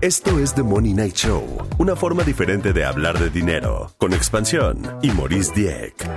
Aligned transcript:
Esto 0.00 0.38
es 0.38 0.54
The 0.54 0.62
Money 0.62 0.94
Night 0.94 1.16
Show, 1.16 1.44
una 1.78 1.96
forma 1.96 2.22
diferente 2.22 2.72
de 2.72 2.84
hablar 2.84 3.18
de 3.18 3.30
dinero, 3.30 3.90
con 3.98 4.12
expansión 4.12 4.80
y 5.02 5.10
Maurice 5.10 5.52
Dieck. 5.52 6.08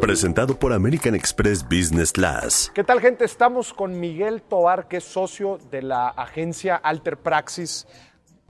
Presentado 0.00 0.58
por 0.58 0.72
American 0.72 1.14
Express 1.14 1.62
Business 1.62 2.10
Class. 2.10 2.72
¿Qué 2.74 2.82
tal 2.82 3.00
gente? 3.00 3.24
Estamos 3.24 3.72
con 3.72 4.00
Miguel 4.00 4.42
Tobar, 4.42 4.88
que 4.88 4.96
es 4.96 5.04
socio 5.04 5.60
de 5.70 5.82
la 5.82 6.08
agencia 6.08 6.74
Alter 6.74 7.16
Praxis. 7.16 7.86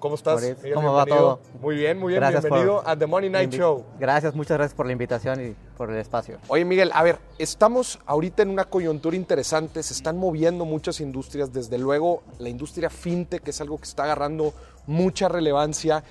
¿Cómo 0.02 0.16
estás? 0.16 0.42
Miguel? 0.42 0.74
¿cómo 0.74 0.94
va 0.94 1.04
Bienvenido. 1.04 1.38
todo? 1.38 1.60
Muy 1.60 1.76
bien, 1.76 1.96
muy 1.96 2.08
bien. 2.08 2.20
Gracias 2.20 2.42
Bienvenido 2.42 2.82
por 2.82 2.90
a 2.90 2.98
The 2.98 3.06
Money 3.06 3.30
Night 3.30 3.52
Show. 3.52 3.84
Gracias, 4.00 4.34
muchas 4.34 4.58
gracias 4.58 4.74
por 4.74 4.86
la 4.86 4.90
invitación 4.90 5.40
y 5.40 5.54
por 5.76 5.92
el 5.92 5.98
espacio. 5.98 6.38
Oye, 6.48 6.64
Miguel, 6.64 6.90
a 6.92 7.04
ver, 7.04 7.20
estamos 7.38 8.00
ahorita 8.04 8.42
en 8.42 8.48
una 8.48 8.64
coyuntura 8.64 9.14
interesante, 9.14 9.80
se 9.84 9.94
están 9.94 10.18
moviendo 10.18 10.64
muchas 10.64 11.00
industrias, 11.00 11.52
desde 11.52 11.78
luego 11.78 12.24
la 12.40 12.48
industria 12.48 12.90
fintech, 12.90 13.44
que 13.44 13.50
es 13.50 13.60
algo 13.60 13.78
que 13.78 13.84
está 13.84 14.02
agarrando 14.02 14.52
mucha 14.88 15.28
relevancia, 15.28 16.02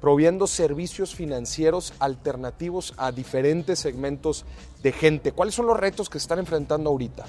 proviendo 0.00 0.46
servicios 0.46 1.16
financieros 1.16 1.92
alternativos 1.98 2.94
a 2.98 3.10
diferentes 3.10 3.80
segmentos 3.80 4.44
de 4.80 4.92
gente. 4.92 5.32
¿Cuáles 5.32 5.56
son 5.56 5.66
los 5.66 5.76
retos 5.76 6.08
que 6.08 6.20
se 6.20 6.22
están 6.22 6.38
enfrentando 6.38 6.88
ahorita? 6.90 7.24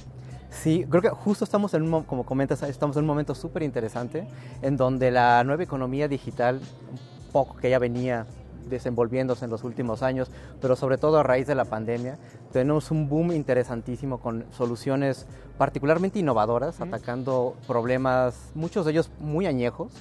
Sí, 0.51 0.85
creo 0.89 1.01
que 1.01 1.09
justo 1.09 1.43
estamos 1.45 1.73
en 1.73 1.83
un, 1.83 1.89
mo- 1.89 2.05
como 2.05 2.25
comentas, 2.25 2.61
estamos 2.63 2.95
en 2.97 3.03
un 3.03 3.07
momento 3.07 3.33
súper 3.33 3.63
interesante 3.63 4.27
en 4.61 4.77
donde 4.77 5.09
la 5.09 5.43
nueva 5.43 5.63
economía 5.63 6.07
digital, 6.07 6.57
un 6.57 7.31
poco 7.31 7.55
que 7.55 7.69
ya 7.69 7.79
venía 7.79 8.25
desenvolviéndose 8.69 9.45
en 9.45 9.51
los 9.51 9.63
últimos 9.63 10.03
años, 10.03 10.29
pero 10.61 10.75
sobre 10.75 10.97
todo 10.97 11.17
a 11.19 11.23
raíz 11.23 11.47
de 11.47 11.55
la 11.55 11.65
pandemia, 11.65 12.17
tenemos 12.51 12.91
un 12.91 13.09
boom 13.09 13.31
interesantísimo 13.31 14.19
con 14.19 14.45
soluciones 14.51 15.25
particularmente 15.57 16.19
innovadoras, 16.19 16.79
atacando 16.81 17.55
problemas, 17.67 18.51
muchos 18.53 18.85
de 18.85 18.91
ellos 18.91 19.09
muy 19.19 19.45
añejos, 19.45 19.91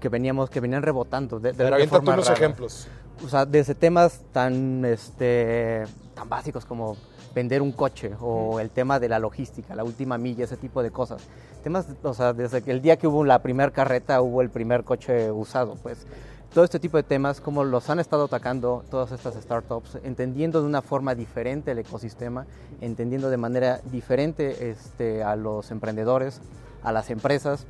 que 0.00 0.08
veníamos, 0.08 0.50
que 0.50 0.60
venían 0.60 0.82
rebotando 0.82 1.40
de, 1.40 1.50
de, 1.50 1.54
Pero 1.56 1.68
de 1.70 1.74
aviéntate 1.74 1.96
forma 1.98 2.14
unos 2.14 2.26
rara. 2.28 2.38
ejemplos. 2.38 2.88
o 3.24 3.28
sea, 3.28 3.44
desde 3.44 3.74
temas 3.74 4.20
tan, 4.32 4.84
este, 4.84 5.84
tan 6.14 6.28
básicos 6.28 6.64
como 6.64 6.96
vender 7.34 7.62
un 7.62 7.72
coche 7.72 8.12
o 8.20 8.60
el 8.60 8.70
tema 8.70 9.00
de 9.00 9.08
la 9.08 9.18
logística, 9.18 9.74
la 9.74 9.84
última 9.84 10.16
milla, 10.18 10.44
ese 10.44 10.56
tipo 10.56 10.82
de 10.82 10.90
cosas. 10.90 11.22
Temas, 11.62 11.86
o 12.02 12.14
sea, 12.14 12.32
desde 12.32 12.62
que 12.62 12.70
el 12.70 12.80
día 12.80 12.96
que 12.96 13.06
hubo 13.06 13.24
la 13.24 13.42
primera 13.42 13.70
carreta 13.70 14.20
hubo 14.22 14.40
el 14.42 14.50
primer 14.50 14.84
coche 14.84 15.30
usado, 15.30 15.76
pues. 15.82 16.06
Todo 16.52 16.62
este 16.62 16.78
tipo 16.78 16.96
de 16.96 17.02
temas, 17.02 17.40
como 17.40 17.64
los 17.64 17.90
han 17.90 17.98
estado 17.98 18.26
atacando 18.26 18.84
todas 18.88 19.10
estas 19.10 19.34
startups, 19.34 19.98
entendiendo 20.04 20.60
de 20.60 20.68
una 20.68 20.82
forma 20.82 21.16
diferente 21.16 21.72
el 21.72 21.78
ecosistema, 21.80 22.46
entendiendo 22.80 23.28
de 23.28 23.36
manera 23.36 23.80
diferente 23.90 24.70
este, 24.70 25.24
a 25.24 25.34
los 25.34 25.72
emprendedores, 25.72 26.40
a 26.84 26.92
las 26.92 27.10
empresas, 27.10 27.66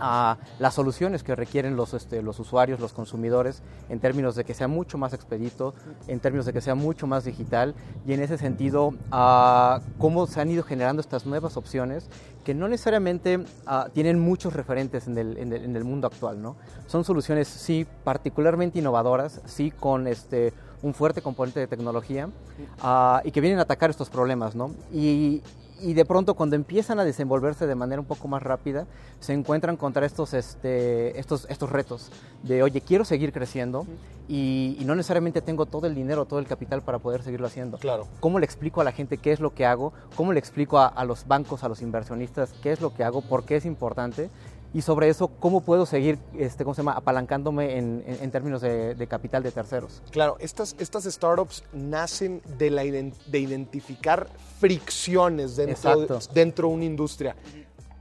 a 0.00 0.36
las 0.58 0.74
soluciones 0.74 1.22
que 1.22 1.34
requieren 1.34 1.76
los, 1.76 1.94
este, 1.94 2.22
los 2.22 2.38
usuarios, 2.40 2.80
los 2.80 2.92
consumidores, 2.92 3.62
en 3.88 4.00
términos 4.00 4.34
de 4.36 4.44
que 4.44 4.54
sea 4.54 4.68
mucho 4.68 4.98
más 4.98 5.12
expedito, 5.12 5.74
en 6.08 6.20
términos 6.20 6.46
de 6.46 6.52
que 6.52 6.60
sea 6.60 6.74
mucho 6.74 7.06
más 7.06 7.24
digital 7.24 7.74
y 8.06 8.12
en 8.12 8.22
ese 8.22 8.38
sentido 8.38 8.94
a 9.10 9.80
cómo 9.98 10.26
se 10.26 10.40
han 10.40 10.50
ido 10.50 10.62
generando 10.62 11.00
estas 11.00 11.26
nuevas 11.26 11.56
opciones 11.56 12.08
que 12.44 12.54
no 12.54 12.68
necesariamente 12.68 13.42
ah, 13.66 13.88
tienen 13.94 14.18
muchos 14.20 14.52
referentes 14.52 15.06
en 15.06 15.16
el, 15.16 15.38
en 15.38 15.52
el- 15.52 15.64
en 15.64 15.76
el 15.76 15.84
mundo 15.84 16.06
actual. 16.06 16.42
¿no? 16.42 16.56
Son 16.86 17.02
soluciones, 17.04 17.48
sí, 17.48 17.86
particularmente 18.04 18.78
innovadoras, 18.80 19.40
sí, 19.46 19.70
con 19.70 20.06
este, 20.06 20.52
un 20.82 20.92
fuerte 20.92 21.22
componente 21.22 21.60
de 21.60 21.66
tecnología 21.66 22.28
ah, 22.82 23.22
y 23.24 23.30
que 23.30 23.40
vienen 23.40 23.60
a 23.60 23.62
atacar 23.62 23.88
estos 23.88 24.10
problemas. 24.10 24.54
¿no? 24.54 24.72
Y, 24.92 25.42
y 25.80 25.94
de 25.94 26.04
pronto 26.04 26.34
cuando 26.34 26.56
empiezan 26.56 26.98
a 26.98 27.04
desenvolverse 27.04 27.66
de 27.66 27.74
manera 27.74 28.00
un 28.00 28.06
poco 28.06 28.28
más 28.28 28.42
rápida, 28.42 28.86
se 29.20 29.32
encuentran 29.32 29.76
contra 29.76 30.06
estos, 30.06 30.34
este, 30.34 31.18
estos, 31.18 31.46
estos 31.48 31.70
retos 31.70 32.10
de, 32.42 32.62
oye, 32.62 32.80
quiero 32.80 33.04
seguir 33.04 33.32
creciendo 33.32 33.86
y, 34.28 34.76
y 34.78 34.84
no 34.84 34.94
necesariamente 34.94 35.42
tengo 35.42 35.66
todo 35.66 35.86
el 35.86 35.94
dinero, 35.94 36.24
todo 36.24 36.38
el 36.38 36.46
capital 36.46 36.82
para 36.82 36.98
poder 36.98 37.22
seguirlo 37.22 37.46
haciendo. 37.46 37.78
Claro. 37.78 38.06
¿Cómo 38.20 38.38
le 38.38 38.44
explico 38.46 38.80
a 38.80 38.84
la 38.84 38.92
gente 38.92 39.18
qué 39.18 39.32
es 39.32 39.40
lo 39.40 39.54
que 39.54 39.66
hago? 39.66 39.92
¿Cómo 40.16 40.32
le 40.32 40.38
explico 40.38 40.78
a, 40.78 40.86
a 40.86 41.04
los 41.04 41.26
bancos, 41.26 41.64
a 41.64 41.68
los 41.68 41.82
inversionistas 41.82 42.54
qué 42.62 42.72
es 42.72 42.80
lo 42.80 42.94
que 42.94 43.04
hago? 43.04 43.20
¿Por 43.20 43.44
qué 43.44 43.56
es 43.56 43.66
importante? 43.66 44.30
Y 44.74 44.82
sobre 44.82 45.08
eso, 45.08 45.28
¿cómo 45.38 45.60
puedo 45.60 45.86
seguir 45.86 46.18
este, 46.36 46.64
¿cómo 46.64 46.74
se 46.74 46.82
llama? 46.82 46.92
apalancándome 46.94 47.78
en, 47.78 48.02
en- 48.06 48.18
en 48.24 48.30
términos 48.32 48.60
de, 48.60 48.96
de 48.96 49.06
capital 49.06 49.42
de 49.44 49.52
terceros? 49.52 50.02
Claro, 50.10 50.36
estas, 50.40 50.74
estas 50.80 51.04
startups 51.04 51.62
nacen 51.72 52.42
de, 52.58 52.70
la 52.70 52.84
iden- 52.84 53.14
de 53.26 53.38
identificar 53.38 54.26
fricciones 54.58 55.54
dentro, 55.54 56.00
de- 56.00 56.18
dentro 56.34 56.68
de 56.68 56.74
una 56.74 56.84
industria. 56.84 57.36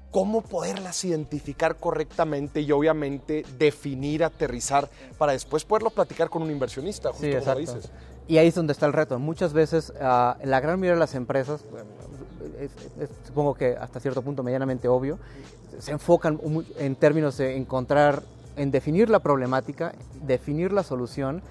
¿Cómo 0.10 0.42
poderlas 0.42 1.04
identificar 1.06 1.76
correctamente 1.78 2.62
y 2.62 2.72
obviamente 2.72 3.46
definir, 3.58 4.24
aterrizar 4.24 4.90
para 5.20 5.32
después 5.34 5.66
poderlo 5.66 5.92
platicar 5.92 6.30
con 6.30 6.42
un 6.42 6.50
inversionista, 6.52 7.10
justo 7.10 7.24
Sí, 7.24 7.30
como 7.30 7.40
exacto. 7.40 7.60
dices? 7.60 7.92
Y 8.28 8.38
ahí 8.38 8.48
es 8.48 8.56
donde 8.56 8.74
está 8.74 8.86
el 8.86 8.94
reto. 8.94 9.20
Muchas 9.20 9.54
veces, 9.54 9.92
ah, 10.00 10.38
la 10.44 10.60
gran 10.60 10.80
mayoría 10.80 10.94
de 10.96 11.00
las 11.00 11.14
empresas, 11.14 11.64
supongo 13.26 13.54
que 13.54 13.76
hasta 13.76 14.00
cierto 14.00 14.22
punto 14.22 14.44
medianamente 14.44 14.88
obvio, 14.88 15.20
se 15.80 15.92
enfocan 15.92 16.40
en 16.78 16.96
términos 16.96 17.38
de 17.38 17.56
encontrar, 17.58 18.24
en 18.56 18.72
definir 18.72 19.10
la 19.10 19.20
problemática, 19.20 19.94
definir 20.22 20.72
la 20.72 20.84
solución, 20.84 21.42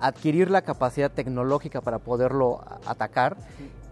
adquirir 0.00 0.50
la 0.50 0.62
capacidad 0.62 1.10
tecnológica 1.10 1.80
para 1.80 1.98
poderlo 1.98 2.60
atacar, 2.86 3.36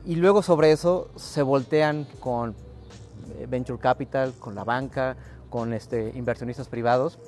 y 0.04 0.16
luego 0.16 0.42
sobre 0.42 0.72
eso 0.72 1.08
se 1.16 1.42
voltean 1.42 2.06
con 2.20 2.54
eh, 3.38 3.46
venture 3.48 3.78
capital, 3.78 4.32
con 4.38 4.54
la 4.54 4.64
banca, 4.64 5.16
con 5.50 5.72
este, 5.72 6.12
inversionistas 6.14 6.68
privados. 6.68 7.18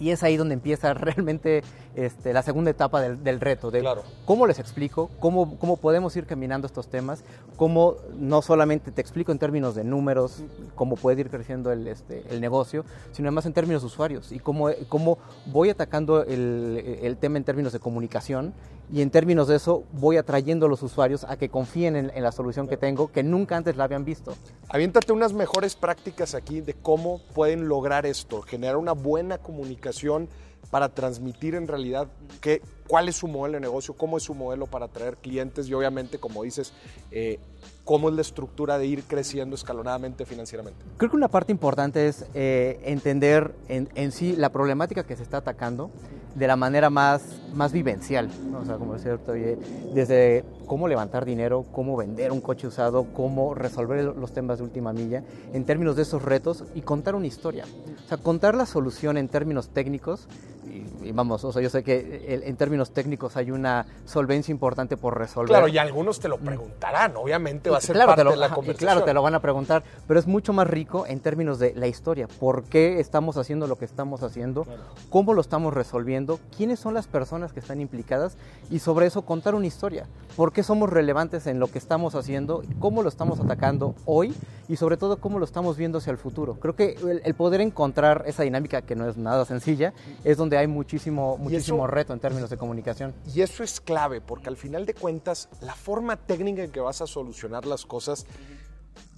Y 0.00 0.10
es 0.10 0.22
ahí 0.22 0.36
donde 0.36 0.54
empieza 0.54 0.94
realmente 0.94 1.62
este, 1.94 2.32
la 2.32 2.42
segunda 2.42 2.70
etapa 2.70 3.00
del, 3.00 3.22
del 3.22 3.40
reto, 3.40 3.70
de 3.70 3.80
Claro. 3.80 4.02
cómo 4.24 4.46
les 4.46 4.58
explico, 4.58 5.10
cómo, 5.20 5.58
cómo 5.58 5.76
podemos 5.76 6.16
ir 6.16 6.26
caminando 6.26 6.66
estos 6.66 6.88
temas, 6.88 7.24
cómo 7.56 7.96
no 8.18 8.42
solamente 8.42 8.90
te 8.90 9.00
explico 9.00 9.32
en 9.32 9.38
términos 9.38 9.74
de 9.74 9.84
números, 9.84 10.42
cómo 10.74 10.96
puede 10.96 11.20
ir 11.20 11.30
creciendo 11.30 11.70
el, 11.72 11.86
este, 11.86 12.24
el 12.30 12.40
negocio, 12.40 12.84
sino 13.12 13.28
además 13.28 13.46
en 13.46 13.52
términos 13.52 13.82
de 13.82 13.86
usuarios 13.86 14.32
y 14.32 14.38
cómo, 14.38 14.68
cómo 14.88 15.18
voy 15.46 15.70
atacando 15.70 16.24
el, 16.24 16.98
el 17.02 17.16
tema 17.16 17.36
en 17.38 17.44
términos 17.44 17.72
de 17.72 17.78
comunicación 17.78 18.52
y 18.92 19.00
en 19.00 19.10
términos 19.10 19.48
de 19.48 19.56
eso 19.56 19.84
voy 19.92 20.18
atrayendo 20.18 20.66
a 20.66 20.68
los 20.68 20.82
usuarios 20.82 21.24
a 21.24 21.36
que 21.36 21.48
confíen 21.48 21.96
en, 21.96 22.12
en 22.14 22.22
la 22.22 22.30
solución 22.30 22.68
que 22.68 22.76
tengo, 22.76 23.10
que 23.10 23.22
nunca 23.22 23.56
antes 23.56 23.76
la 23.76 23.84
habían 23.84 24.04
visto. 24.04 24.34
Aviéntate 24.68 25.12
unas 25.12 25.32
mejores 25.32 25.74
prácticas 25.74 26.34
aquí 26.34 26.60
de 26.60 26.74
cómo 26.74 27.20
pueden 27.34 27.68
lograr 27.68 28.04
esto, 28.04 28.42
generar 28.42 28.76
una 28.76 28.92
buena 28.92 29.38
comunicación 29.38 30.28
para 30.70 30.88
transmitir 30.88 31.54
en 31.54 31.68
realidad 31.68 32.08
qué, 32.40 32.62
cuál 32.86 33.08
es 33.08 33.16
su 33.16 33.28
modelo 33.28 33.54
de 33.54 33.60
negocio, 33.60 33.94
cómo 33.94 34.16
es 34.16 34.22
su 34.22 34.34
modelo 34.34 34.66
para 34.66 34.86
atraer 34.86 35.16
clientes 35.16 35.68
y 35.68 35.74
obviamente, 35.74 36.18
como 36.18 36.42
dices, 36.44 36.72
eh, 37.10 37.38
cómo 37.84 38.08
es 38.08 38.14
la 38.14 38.22
estructura 38.22 38.78
de 38.78 38.86
ir 38.86 39.02
creciendo 39.04 39.54
escalonadamente 39.54 40.24
financieramente. 40.24 40.82
Creo 40.96 41.10
que 41.10 41.16
una 41.16 41.28
parte 41.28 41.52
importante 41.52 42.08
es 42.08 42.24
eh, 42.34 42.80
entender 42.84 43.54
en, 43.68 43.88
en 43.94 44.12
sí 44.12 44.36
la 44.36 44.50
problemática 44.50 45.04
que 45.04 45.16
se 45.16 45.22
está 45.22 45.38
atacando 45.38 45.90
de 46.34 46.46
la 46.46 46.56
manera 46.56 46.90
más, 46.90 47.22
más 47.54 47.72
vivencial. 47.72 48.28
¿no? 48.50 48.60
O 48.60 48.64
sea, 48.64 48.76
como 48.76 48.94
decía 48.94 49.18
oye, 49.28 49.58
desde 49.94 50.44
cómo 50.66 50.88
levantar 50.88 51.24
dinero, 51.24 51.64
cómo 51.72 51.96
vender 51.96 52.32
un 52.32 52.40
coche 52.40 52.66
usado, 52.66 53.06
cómo 53.12 53.54
resolver 53.54 54.04
los 54.16 54.32
temas 54.32 54.58
de 54.58 54.64
última 54.64 54.92
milla, 54.92 55.22
en 55.52 55.64
términos 55.64 55.96
de 55.96 56.02
esos 56.02 56.22
retos 56.22 56.64
y 56.74 56.80
contar 56.80 57.14
una 57.14 57.26
historia. 57.26 57.64
O 58.04 58.08
sea, 58.08 58.18
contar 58.18 58.54
la 58.54 58.66
solución 58.66 59.16
en 59.16 59.28
términos 59.28 59.68
técnicos. 59.68 60.28
Y, 60.64 61.08
y 61.08 61.12
vamos, 61.12 61.42
o 61.44 61.52
sea, 61.52 61.60
yo 61.60 61.68
sé 61.70 61.82
que 61.82 62.24
el- 62.28 62.44
en 62.44 62.56
términos 62.56 62.92
técnicos 62.92 63.36
hay 63.36 63.50
una 63.50 63.84
solvencia 64.04 64.52
importante 64.52 64.96
por 64.96 65.18
resolver. 65.18 65.48
Claro, 65.48 65.66
y 65.68 65.76
algunos 65.78 66.20
te 66.20 66.28
lo 66.28 66.38
preguntarán, 66.38 67.16
obviamente 67.16 67.68
va 67.68 67.78
a 67.78 67.80
ser 67.80 67.94
Claro, 67.94 68.10
parte 68.10 68.20
te 68.20 68.24
lo, 68.24 68.30
de 68.30 68.36
la 68.36 68.46
y 68.46 68.50
conversación. 68.50 68.88
claro, 68.88 69.04
te 69.04 69.12
lo 69.12 69.22
van 69.22 69.34
a 69.34 69.40
preguntar, 69.40 69.82
pero 70.06 70.20
es 70.20 70.26
mucho 70.26 70.52
más 70.52 70.68
rico 70.68 71.04
en 71.06 71.20
términos 71.20 71.58
de 71.58 71.74
la 71.74 71.88
historia. 71.88 72.28
¿Por 72.28 72.62
qué 72.64 73.00
estamos 73.00 73.36
haciendo 73.36 73.66
lo 73.66 73.76
que 73.76 73.84
estamos 73.84 74.22
haciendo? 74.22 74.64
¿Cómo 75.10 75.34
lo 75.34 75.40
estamos 75.40 75.74
resolviendo? 75.74 76.38
¿Quiénes 76.56 76.78
son 76.78 76.94
las 76.94 77.06
personas 77.08 77.52
que 77.52 77.60
están 77.60 77.80
implicadas? 77.80 78.36
Y 78.70 78.78
sobre 78.78 79.06
eso 79.06 79.22
contar 79.22 79.54
una 79.54 79.66
historia. 79.66 80.06
¿Por 80.36 80.52
qué 80.52 80.62
somos 80.62 80.88
relevantes 80.90 81.46
en 81.46 81.58
lo 81.58 81.66
que 81.66 81.78
estamos 81.78 82.14
haciendo? 82.14 82.62
¿Cómo 82.78 83.02
lo 83.02 83.08
estamos 83.08 83.40
atacando 83.40 83.94
hoy? 84.06 84.34
Y 84.68 84.76
sobre 84.76 84.96
todo, 84.96 85.18
¿cómo 85.18 85.38
lo 85.38 85.44
estamos 85.44 85.76
viendo 85.76 85.98
hacia 85.98 86.12
el 86.12 86.16
futuro? 86.18 86.54
Creo 86.54 86.74
que 86.76 86.96
el, 87.02 87.20
el 87.24 87.34
poder 87.34 87.60
encontrar 87.60 88.22
esa 88.26 88.42
dinámica, 88.44 88.80
que 88.80 88.94
no 88.94 89.06
es 89.08 89.16
nada 89.18 89.44
sencilla, 89.44 89.92
es 90.24 90.36
donde 90.38 90.56
hay 90.56 90.61
muchísimo, 90.66 91.36
muchísimo 91.38 91.86
reto 91.86 92.12
en 92.12 92.20
términos 92.20 92.50
de 92.50 92.56
comunicación. 92.56 93.14
Y 93.34 93.40
eso 93.42 93.62
es 93.62 93.80
clave, 93.80 94.20
porque 94.20 94.48
al 94.48 94.56
final 94.56 94.86
de 94.86 94.94
cuentas, 94.94 95.48
la 95.60 95.74
forma 95.74 96.16
técnica 96.16 96.62
en 96.64 96.70
que 96.70 96.80
vas 96.80 97.00
a 97.00 97.06
solucionar 97.06 97.66
las 97.66 97.84
cosas 97.86 98.26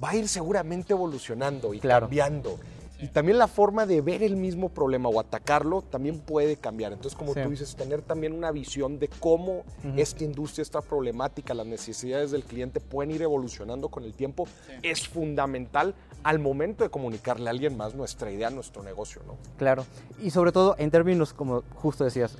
va 0.03 0.11
a 0.11 0.17
ir 0.17 0.29
seguramente 0.29 0.93
evolucionando 0.93 1.75
y 1.75 1.81
Claro. 1.81 2.07
cambiando. 2.07 2.59
Y 3.05 3.09
también 3.09 3.37
la 3.37 3.49
forma 3.49 3.85
de 3.85 4.01
ver 4.01 4.23
el 4.23 4.35
mismo 4.35 4.71
problema 4.71 5.11
o 5.11 5.21
atacarlo 5.21 5.83
también 5.83 6.21
puede 6.21 6.57
cambiar. 6.57 6.95
Entonces, 6.95 7.19
como 7.19 7.35
tú 7.35 7.51
dices, 7.51 7.77
tener 7.77 8.01
también 8.01 8.33
una 8.33 8.51
visión 8.51 8.99
de 8.99 9.09
cómo 9.09 9.63
esta 9.95 10.25
industria, 10.25 10.63
esta 10.63 10.81
problemática, 10.81 11.53
las 11.53 11.67
necesidades 11.67 12.31
del 12.31 12.45
cliente 12.45 12.81
pueden 12.81 13.11
ir 13.11 13.21
evolucionando 13.21 13.91
con 13.91 14.05
el 14.05 14.15
tiempo 14.15 14.49
es 14.83 15.07
fundamental 15.07 15.95
al 16.23 16.39
momento 16.39 16.83
de 16.83 16.89
comunicarle 16.89 17.49
a 17.49 17.51
alguien 17.51 17.77
más 17.77 17.95
nuestra 17.95 18.31
idea, 18.31 18.49
nuestro 18.49 18.83
negocio, 18.83 19.21
¿no? 19.27 19.37
Claro. 19.59 19.85
Y 20.23 20.31
sobre 20.31 20.51
todo 20.51 20.75
en 20.79 20.91
términos, 20.91 21.35
como 21.35 21.63
justo 21.75 22.05
decías, 22.05 22.39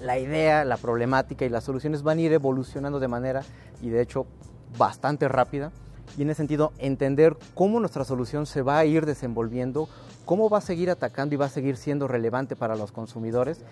la 0.00 0.18
idea, 0.18 0.64
la 0.64 0.78
problemática 0.78 1.44
y 1.44 1.50
las 1.50 1.64
soluciones 1.64 2.02
van 2.02 2.16
a 2.16 2.20
ir 2.22 2.32
evolucionando 2.32 3.00
de 3.00 3.08
manera, 3.08 3.42
y 3.82 3.90
de 3.90 4.00
hecho, 4.00 4.24
bastante 4.78 5.28
rápida 5.28 5.72
y 6.16 6.22
en 6.22 6.30
ese 6.30 6.38
sentido 6.38 6.72
entender 6.78 7.36
cómo 7.54 7.80
nuestra 7.80 8.04
solución 8.04 8.46
se 8.46 8.62
va 8.62 8.78
a 8.78 8.84
ir 8.84 9.06
desenvolviendo, 9.06 9.88
cómo 10.24 10.48
va 10.48 10.58
a 10.58 10.62
seguir 10.62 10.90
atacando 10.90 11.34
y 11.34 11.38
va 11.38 11.46
a 11.46 11.50
seguir 11.50 11.76
siendo 11.76 12.08
relevante 12.08 12.56
para 12.56 12.76
los 12.76 12.92
consumidores. 12.92 13.62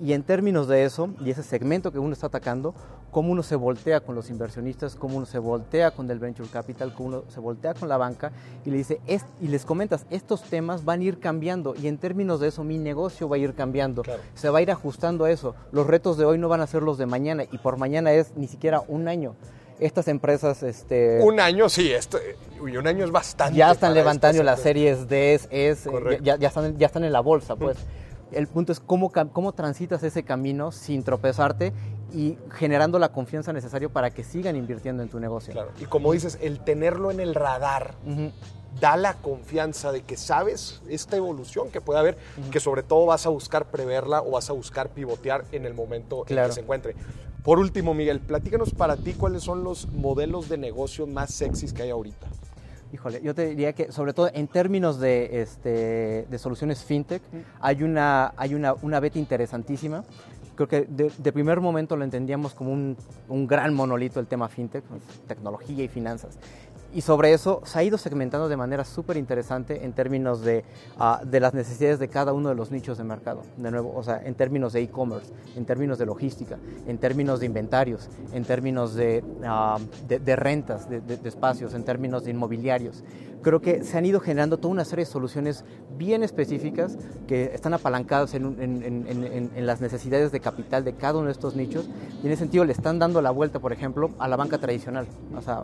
Y 0.00 0.12
en 0.12 0.22
términos 0.22 0.68
de 0.68 0.84
eso 0.84 1.10
y 1.20 1.30
ese 1.30 1.42
segmento 1.42 1.92
que 1.92 1.98
uno 1.98 2.12
está 2.12 2.28
atacando, 2.28 2.74
cómo 3.10 3.32
uno 3.32 3.42
se 3.42 3.56
voltea 3.56 4.00
con 4.00 4.14
los 4.14 4.30
inversionistas, 4.30 4.94
cómo 4.94 5.16
uno 5.16 5.26
se 5.26 5.38
voltea 5.38 5.90
con 5.90 6.10
el 6.10 6.18
venture 6.18 6.48
capital, 6.48 6.94
cómo 6.94 7.08
uno 7.08 7.24
se 7.28 7.40
voltea 7.40 7.74
con 7.74 7.88
la 7.88 7.96
banca 7.96 8.32
y 8.64 8.70
le 8.70 8.78
dice 8.78 9.00
y 9.40 9.48
les 9.48 9.64
comentas 9.64 10.06
estos 10.10 10.42
temas 10.42 10.84
van 10.84 11.00
a 11.00 11.04
ir 11.04 11.18
cambiando 11.18 11.74
y 11.74 11.88
en 11.88 11.98
términos 11.98 12.40
de 12.40 12.48
eso 12.48 12.64
mi 12.64 12.78
negocio 12.78 13.28
va 13.28 13.36
a 13.36 13.38
ir 13.38 13.54
cambiando, 13.54 14.02
se 14.34 14.50
va 14.50 14.58
a 14.58 14.62
ir 14.62 14.70
ajustando 14.70 15.24
a 15.24 15.30
eso. 15.30 15.54
Los 15.72 15.86
retos 15.86 16.16
de 16.16 16.24
hoy 16.24 16.38
no 16.38 16.48
van 16.48 16.60
a 16.60 16.66
ser 16.66 16.82
los 16.82 16.98
de 16.98 17.06
mañana 17.06 17.44
y 17.50 17.58
por 17.58 17.76
mañana 17.76 18.12
es 18.12 18.36
ni 18.36 18.46
siquiera 18.46 18.82
un 18.86 19.08
año 19.08 19.34
estas 19.80 20.08
empresas... 20.08 20.62
Este, 20.62 21.20
un 21.22 21.40
año, 21.40 21.68
sí, 21.68 21.92
esto, 21.92 22.18
un 22.60 22.86
año 22.86 23.04
es 23.04 23.10
bastante. 23.10 23.56
Ya 23.56 23.70
están 23.70 23.94
levantando 23.94 24.42
las 24.42 24.60
series 24.60 25.08
D, 25.08 25.34
S, 25.50 25.90
ya, 26.22 26.36
ya, 26.36 26.48
están, 26.48 26.76
ya 26.76 26.86
están 26.86 27.04
en 27.04 27.12
la 27.12 27.20
bolsa, 27.20 27.56
pues. 27.56 27.76
El 28.30 28.46
punto 28.46 28.72
es 28.72 28.80
cómo, 28.80 29.10
cómo 29.32 29.52
transitas 29.52 30.02
ese 30.02 30.22
camino 30.22 30.70
sin 30.70 31.02
tropezarte 31.02 31.72
y 32.12 32.36
generando 32.52 32.98
la 32.98 33.10
confianza 33.10 33.54
necesaria 33.54 33.88
para 33.88 34.10
que 34.10 34.22
sigan 34.22 34.54
invirtiendo 34.54 35.02
en 35.02 35.08
tu 35.08 35.18
negocio. 35.18 35.54
Claro. 35.54 35.70
Y 35.80 35.86
como 35.86 36.12
dices, 36.12 36.38
el 36.42 36.60
tenerlo 36.60 37.10
en 37.10 37.20
el 37.20 37.34
radar 37.34 37.94
da 38.80 38.96
la 38.96 39.14
confianza 39.14 39.92
de 39.92 40.02
que 40.02 40.16
sabes 40.16 40.82
esta 40.88 41.16
evolución 41.16 41.70
que 41.70 41.80
puede 41.80 42.00
haber, 42.00 42.18
que 42.50 42.60
sobre 42.60 42.82
todo 42.82 43.06
vas 43.06 43.24
a 43.24 43.30
buscar 43.30 43.66
preverla 43.66 44.20
o 44.20 44.32
vas 44.32 44.50
a 44.50 44.52
buscar 44.52 44.90
pivotear 44.90 45.44
en 45.52 45.64
el 45.64 45.72
momento 45.72 46.24
en 46.28 46.36
que 46.36 46.52
se 46.52 46.60
encuentre. 46.60 46.94
Por 47.42 47.58
último, 47.58 47.94
Miguel, 47.94 48.20
platícanos 48.20 48.74
para 48.74 48.96
ti 48.96 49.14
cuáles 49.14 49.42
son 49.42 49.64
los 49.64 49.90
modelos 49.92 50.48
de 50.48 50.58
negocio 50.58 51.06
más 51.06 51.32
sexys 51.32 51.72
que 51.72 51.82
hay 51.82 51.90
ahorita. 51.90 52.26
Híjole, 52.92 53.20
yo 53.22 53.34
te 53.34 53.46
diría 53.46 53.74
que 53.74 53.92
sobre 53.92 54.12
todo 54.12 54.30
en 54.32 54.48
términos 54.48 54.98
de, 54.98 55.42
este, 55.42 56.26
de 56.28 56.38
soluciones 56.38 56.84
fintech, 56.84 57.22
hay, 57.60 57.82
una, 57.82 58.32
hay 58.36 58.54
una, 58.54 58.74
una 58.82 58.98
beta 58.98 59.18
interesantísima. 59.18 60.04
Creo 60.56 60.68
que 60.68 60.86
de, 60.86 61.32
primer 61.32 61.60
momento 61.60 61.96
lo 61.96 62.02
entendíamos 62.02 62.52
como 62.54 62.72
un, 62.72 62.96
un 63.28 63.46
gran 63.46 63.74
monolito 63.74 64.18
el 64.18 64.26
tema 64.26 64.48
fintech, 64.48 64.82
tecnología 65.28 65.84
y 65.84 65.88
finanzas. 65.88 66.38
Y 66.94 67.02
sobre 67.02 67.34
eso 67.34 67.60
se 67.64 67.78
ha 67.78 67.82
ido 67.82 67.98
segmentando 67.98 68.48
de 68.48 68.56
manera 68.56 68.82
súper 68.82 69.18
interesante 69.18 69.84
en 69.84 69.92
términos 69.92 70.40
de, 70.40 70.64
ah, 70.98 71.20
de, 71.22 71.38
las 71.38 71.52
necesidades 71.52 71.98
de 71.98 72.08
cada 72.08 72.32
uno 72.32 72.48
de 72.48 72.54
los 72.54 72.70
nichos 72.70 72.96
de 72.96 73.04
mercado. 73.04 73.42
De 73.58 73.70
nuevo, 73.70 73.92
o 73.94 74.02
sea, 74.02 74.22
en 74.24 74.34
términos 74.34 74.72
de 74.72 74.80
e-commerce, 74.80 75.30
en 75.54 75.66
términos 75.66 75.98
de 75.98 76.06
logística, 76.06 76.56
en 76.86 76.96
términos 76.96 77.40
de 77.40 77.46
inventarios, 77.46 78.08
en 78.32 78.44
términos 78.44 78.94
de, 78.94 79.22
ah, 79.44 79.78
de, 80.08 80.36
rentas 80.36 80.88
de, 80.88 81.00
de, 81.00 81.28
espacios, 81.28 81.74
en 81.74 81.84
términos 81.84 82.24
de 82.24 82.30
inmobiliarios 82.30 83.04
creo 83.42 83.60
que 83.60 83.84
se 83.84 83.96
han 83.98 84.06
ido 84.06 84.20
generando 84.20 84.58
toda 84.58 84.72
una 84.72 84.84
serie 84.84 85.04
de 85.04 85.10
soluciones 85.10 85.64
bien 85.96 86.22
específicas 86.22 86.96
que 87.26 87.50
están 87.54 87.74
apalancadas 87.74 88.34
en, 88.34 89.56
las 89.58 89.80
necesidades 89.80 90.32
de 90.32 90.40
capital 90.40 90.84
de 90.84 90.94
cada 90.94 91.18
uno 91.18 91.26
de 91.26 91.32
estos 91.32 91.56
nichos. 91.56 91.88
Y 92.22 92.26
en 92.26 92.32
ese 92.32 92.40
sentido 92.40 92.64
le 92.64 92.72
están 92.72 92.98
dando 92.98 93.20
la 93.22 93.30
vuelta, 93.30 93.58
por 93.58 93.72
ejemplo, 93.72 94.10
a 94.18 94.28
la 94.28 94.36
banca 94.36 94.58
tradicional, 94.58 95.06
o 95.36 95.42
sea, 95.42 95.62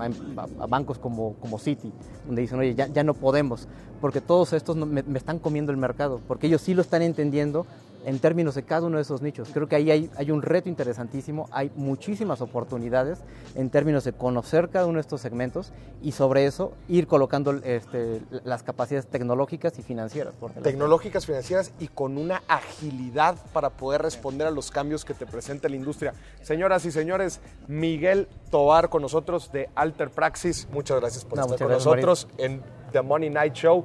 a, 0.60 0.66
bancos 0.66 0.98
como, 0.98 1.34
como 1.34 1.58
Citi, 1.58 1.92
donde 2.26 2.42
dicen, 2.42 2.58
oye, 2.58 2.74
ya, 2.74 2.86
ya 2.88 3.02
no 3.02 3.14
podemos, 3.14 3.68
porque 4.00 4.20
todos 4.20 4.52
estos 4.52 4.76
me, 4.76 5.02
me 5.02 5.18
están 5.18 5.38
comiendo 5.38 5.72
el 5.72 5.78
mercado, 5.78 6.20
porque 6.26 6.46
ellos 6.46 6.60
sí 6.60 6.74
lo 6.74 6.82
están 6.82 7.02
entendiendo 7.02 7.66
en 8.04 8.18
términos 8.18 8.54
de 8.54 8.62
cada 8.62 8.86
uno 8.86 8.96
de 8.96 9.02
esos 9.02 9.22
nichos. 9.22 9.50
Creo 9.52 9.68
que 9.68 9.76
ahí 9.76 9.90
hay, 9.90 10.10
hay, 10.16 10.30
un 10.30 10.42
reto 10.42 10.68
interesantísimo, 10.68 11.48
hay 11.50 11.70
muchísimas 11.76 12.40
oportunidades 12.40 13.20
en 13.54 13.70
términos 13.70 14.04
de 14.04 14.12
conocer 14.12 14.68
cada 14.68 14.86
uno 14.86 14.96
de 14.96 15.02
estos 15.02 15.20
segmentos 15.20 15.72
y 16.02 16.12
sobre 16.12 16.46
eso 16.46 16.72
ir 16.88 17.06
colocando 17.06 17.52
este, 17.62 18.20
las 18.44 18.62
capacidades 18.62 19.06
tecnológicas 19.06 19.78
y 19.78 19.82
financieras. 19.82 20.34
tecnológicas, 20.62 21.26
financieras 21.26 21.72
y 21.78 21.88
con 21.88 22.18
una 22.18 22.42
agilidad 22.48 23.36
para 23.52 23.70
poder 23.70 24.02
responder 24.02 24.46
a 24.46 24.50
los 24.50 24.70
cambios 24.70 25.04
que 25.04 25.14
te 25.14 25.26
presenta 25.26 25.68
la 25.68 25.76
industria. 25.76 26.14
Señoras 26.42 26.84
y 26.84 26.92
señores, 26.92 27.40
Miguel 27.68 28.28
Tobar 28.50 28.88
con 28.88 29.02
nosotros 29.02 29.50
de 29.52 29.68
Alter 29.74 30.10
Praxis. 30.10 30.68
Muchas 30.72 31.00
gracias 31.00 31.24
por 31.24 31.38
estar 31.38 31.58
con 31.58 31.68
nosotros 31.68 32.28
en 32.38 32.62
The 32.92 33.02
Money 33.02 33.30
Night 33.30 33.54
Show. 33.54 33.82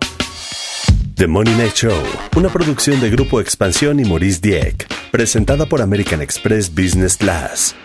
The 1.19 1.27
Money 1.27 1.53
Night 1.55 1.73
Show, 1.73 2.01
una 2.37 2.47
producción 2.47 3.01
de 3.01 3.09
Grupo 3.09 3.41
Expansión 3.41 3.99
y 3.99 4.05
Maurice 4.05 4.39
Dieck, 4.39 4.87
presentada 5.11 5.65
por 5.65 5.81
American 5.81 6.21
Express 6.21 6.73
Business 6.73 7.17
Class. 7.17 7.75